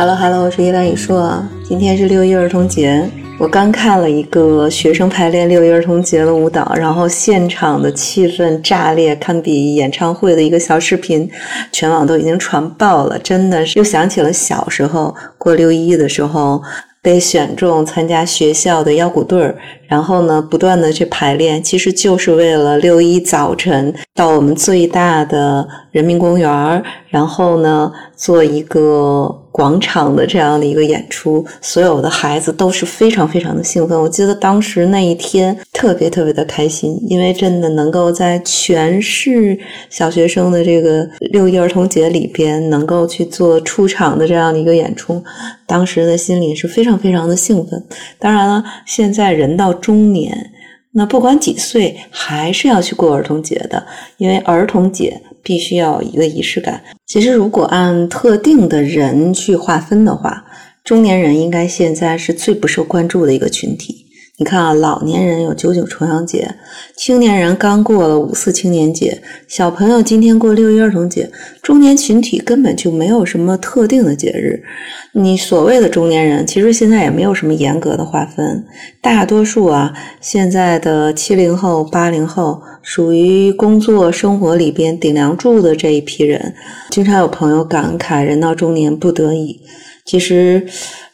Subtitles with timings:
[0.00, 1.44] Hello Hello，我是叶兰雨硕。
[1.64, 11.28] 今天是六一儿童节，我刚看了一个学生排练六一儿童节的舞蹈，然后现场的气氛炸裂，堪比演唱会的一个小视频，
[11.72, 13.18] 全网都已经传爆了。
[13.18, 16.62] 真的是又想起了小时候过六一的时候。
[17.00, 19.56] 被选中参加学校的腰鼓队儿，
[19.86, 29.44] 然后呢，不断的去排练，其实就是为了六一早晨到我们最大的人民公园儿然后呢，做一个。
[29.58, 34.00] 广场的这样的一个演出，所有的孩子都是非常非常的兴奋。
[34.00, 39.58] 我记得当时那一天特别特别的开心，因为真的能够在全市
[39.90, 45.20] 小学生的这个六一儿童节里边能够去做出场的这样的一个演出，
[45.66, 47.82] 当时的心里是非常非常的兴奋。
[48.20, 50.52] 当然了，现在人到中年。
[50.92, 56.82] 那不管几岁，还是要去过儿童节的，因为儿童节必须要有一个仪式感。
[57.06, 60.44] 其实，如果按特定的人去划分的话，
[60.82, 64.06] 中年人应该现在是最不受关注的一个群体。
[64.40, 66.48] 你看啊，老年人有九九重阳节，
[66.94, 71.28] 青年人刚过了五四青年节，小朋友今天过六一儿童节，
[71.60, 74.62] 中年群体根本就没有什么特定的节日。
[75.10, 78.64] 你所谓的中年人，其实现在也没有什么严格的划分，
[79.02, 86.54] 大多数啊，现在的七零后、八零后属于工作生活里边顶梁柱的这一批人。
[86.90, 89.60] 经常有朋友感慨“人到中年不得已”，
[90.06, 90.64] 其实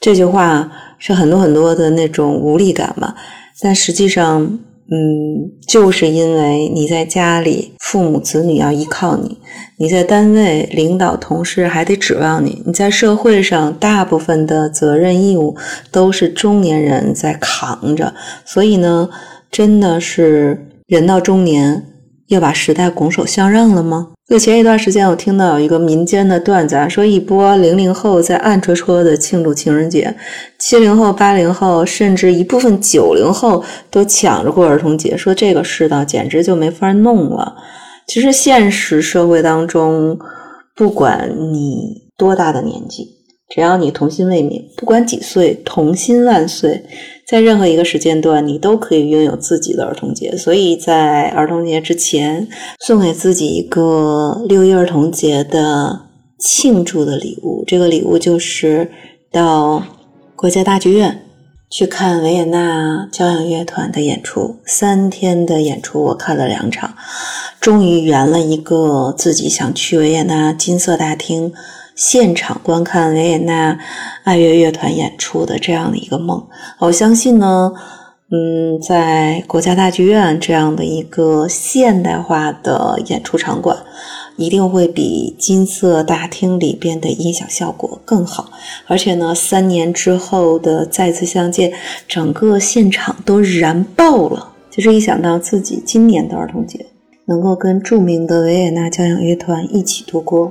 [0.00, 0.72] 这句话。
[1.04, 3.12] 是很多很多的那种无力感嘛，
[3.60, 9.36] 但实际上，嗯，就是因为你在家里，父母子女要依靠你；
[9.78, 15.56] 你在单位，领导同事还得指望你；你在社会上，大部分的责任义务
[15.90, 18.14] 都是中年人在扛着。
[18.44, 19.08] 所以呢，
[19.50, 21.84] 真的是人到中年，
[22.28, 24.11] 要把时代拱手相让了吗？
[24.32, 30.16] 就前一段时间，我听到有一个民间的段子啊，说一波零零后在暗戳戳的庆祝情人节，
[30.58, 37.54] 七零后、八零后，甚至一部分九零后都抢着过儿童节，说这个世道简直就没法弄了。
[38.06, 40.18] 其实现实社会当中，
[40.74, 43.06] 不管你多大的年纪。
[43.54, 46.82] 只要你童心未泯，不管几岁，童心万岁，
[47.26, 50.34] 在任何一个时间段，你都可以拥有自己的儿童节。
[50.34, 52.48] 所以在儿童节之前，
[52.80, 56.00] 送给自己一个六一儿童节的
[56.38, 57.62] 庆祝的礼物。
[57.66, 58.90] 这个礼物就是
[59.30, 59.84] 到
[60.34, 61.22] 国家大剧院
[61.68, 64.56] 去看维也纳交响乐团的演出。
[64.64, 66.94] 三天的演出，我看了两场，
[67.60, 71.52] 终于圆了一个自己想去维也纳金色大厅。
[71.94, 73.78] 现场观看维也纳
[74.24, 76.46] 爱乐乐团演出的这样的一个梦，
[76.78, 77.72] 我相信呢，
[78.30, 83.76] 嗯，在国家大剧院这样的一个现代化的演出场馆，
[84.36, 88.50] 一定会比金色大厅里边的音响效果更好。
[88.86, 91.72] 而且呢，三年之后的再次相见，
[92.08, 94.48] 整个现场都燃爆了。
[94.70, 96.86] 就是一想到自己今年的儿童节
[97.26, 100.50] 能够跟著名的维也纳交响乐团一起度过。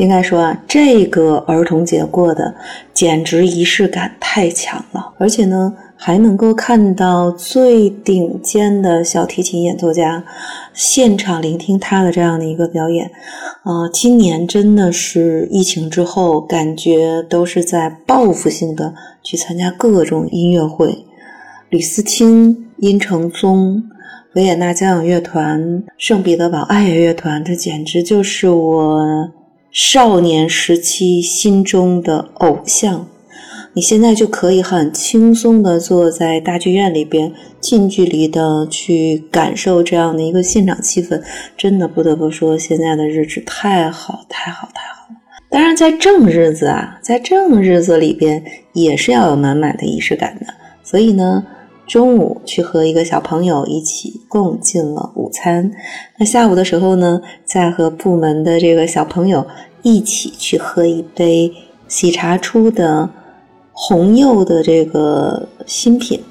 [0.00, 2.54] 应该说啊，这个儿童节过的
[2.94, 10.24] 简直仪式感太强了，而且呢，还能够看到最顶尖的小提琴演奏家
[10.72, 13.10] 现场聆听他的这样的一个表演。
[13.62, 21.04] 啊，今年真的是疫情之后，感觉都是在报复性的去参加各种音乐会。
[21.68, 23.84] 吕思清、殷承宗、
[24.34, 29.30] 维也纳交响乐团、圣彼得堡爱乐乐团，这简直就是我。
[29.72, 33.06] 少年时期心中的偶像，
[33.72, 41.22] 你现在就可以很轻松的坐在大剧院里边，近距离的去感受这样的一个现场气氛。
[41.56, 45.20] 真的不得不说，现在的日子太好，太好，太好了。
[45.48, 50.46] 当然，在正日子啊，在正日子里边也是要有满满的仪式感的。
[50.82, 51.46] 所以呢。
[51.86, 55.72] 中午去和一个小朋友一起共进了午餐，
[56.18, 59.44] 那下午的时候呢，再和部门的这个小朋友
[59.82, 61.52] 一起去喝一杯
[61.88, 63.08] 喜茶出的
[63.72, 66.22] 红柚的这个新品。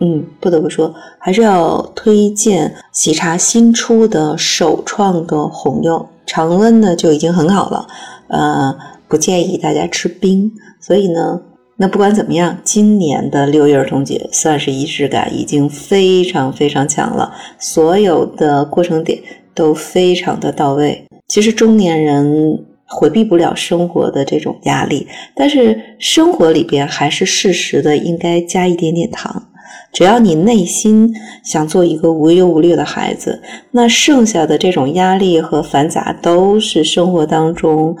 [0.00, 7.86] 嗯，不得不说，还是要推荐喜茶新出的首创的红柚，常温的就已经很好了。
[8.28, 8.74] 呃，
[9.06, 10.50] 不建议大家吃冰，
[10.80, 11.42] 所以呢。
[11.82, 19.18] 那不管怎么样，今年的六一儿童节算是仪式感已经非常非常强了，所有的过程点
[19.54, 21.06] 都非常的到位。
[21.30, 29.49] 其实中年人回避不了生活的这种压力，但是生活里边还是适时的应该加一点点糖。
[29.92, 33.42] 只要你内心想做一个无忧无虑的孩子，
[33.72, 37.96] 那剩下的这种压力和繁杂都是生活当中，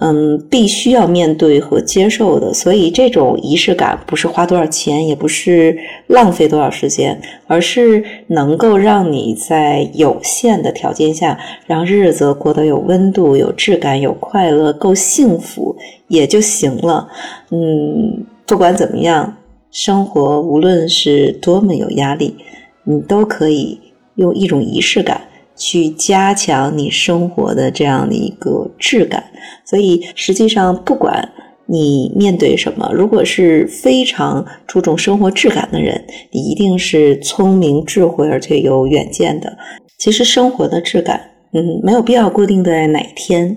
[0.00, 2.52] 嗯，必须要面对和接受的。
[2.52, 5.78] 所以，这种仪式感不是花多少钱，也不是
[6.08, 15.76] 浪费多少时间，而是能够让你在有限的条件下，让日子过得有温度、有质感、有快乐、够幸福
[16.08, 17.08] 也就行了。
[17.50, 19.36] 嗯，不管怎么样。
[19.70, 22.36] 生活无论是多么有压力，
[22.84, 23.78] 你都可以
[24.16, 29.24] 用一种仪式感去加强你生活的这样的一个质感。
[29.64, 31.28] 所以，实际上不管
[31.66, 39.56] 你面对什么，如果是非常注重生活质感的人，你一定是聪明、智慧而且有远见的。
[39.96, 41.20] 其实，生活的质感，
[41.52, 43.56] 嗯，没有必要固定在哪天。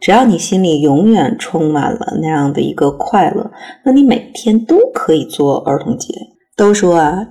[0.00, 3.50] 只要你心里永远充满了那样的一个快乐，
[3.84, 6.14] 那你每天都可以做儿童节。
[6.56, 7.26] 都说啊，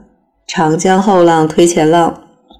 [0.47, 2.13] 长江后浪推前浪，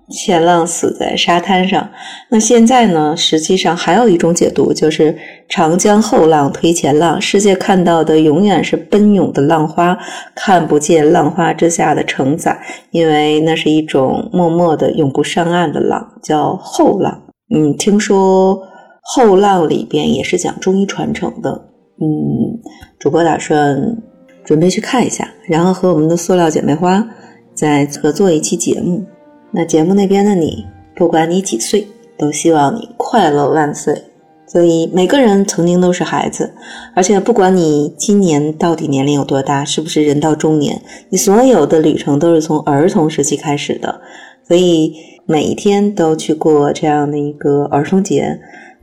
[0.10, 1.90] 前浪死在沙滩上。
[2.30, 5.18] 那现在呢，实际上还有一种解读，就是
[5.50, 9.98] 长江后浪推前浪，世界看到的永远是奔涌的浪花，
[10.36, 12.58] 看不见浪花之下的承载，
[12.92, 17.22] 因为那是一种默默的永不上岸的浪，叫后浪。
[17.54, 18.67] 嗯，听说。
[19.10, 21.70] 后浪里边也是讲中医传承的，
[22.02, 22.60] 嗯，
[23.00, 23.98] 主播打算
[24.44, 27.08] 准备去看一下，然后和我们的塑料姐妹花
[27.54, 29.06] 再合作一期节目。
[29.52, 31.88] 那节目那边的你，不管你几岁，
[32.18, 34.04] 都希望你快乐万岁。
[34.46, 36.54] 所以每个人曾经都是孩子，
[36.94, 44.02] 而且不管你今年到底年龄有多大，是不是人到中年，你所有的旅程都是从儿童时期开始的。
[44.46, 44.94] 所以
[45.26, 48.38] 每一天都去过这样的一个儿童节。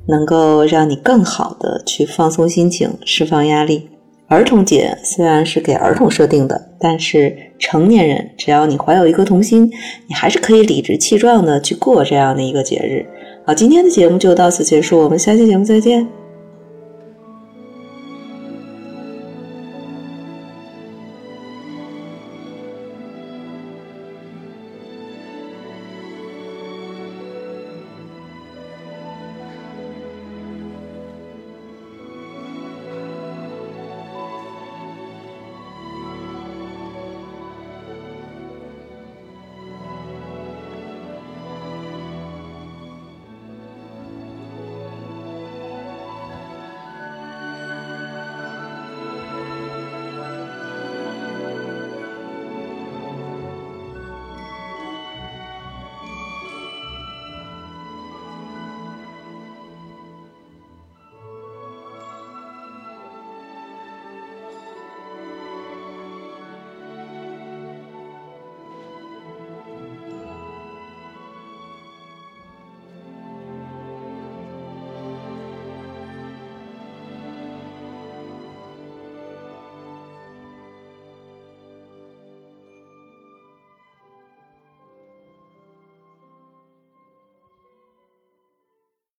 [0.07, 3.89] 能够让你更好的去放松心情、释放压力。
[4.27, 9.71] 儿童节虽然是给儿童设定的，但是成年人只要你怀有一颗童心，
[10.09, 13.07] 你还是可以理直气壮的去过这样的一个节日。
[13.47, 16.24] 好，今天的节目就到此结束，我们下期节目再见。